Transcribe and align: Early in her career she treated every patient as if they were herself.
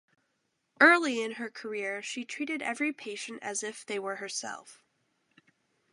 Early 0.79 1.21
in 1.21 1.33
her 1.33 1.51
career 1.51 2.01
she 2.01 2.25
treated 2.25 2.63
every 2.63 2.91
patient 2.91 3.37
as 3.43 3.61
if 3.61 3.85
they 3.85 3.99
were 3.99 4.15
herself. 4.15 4.81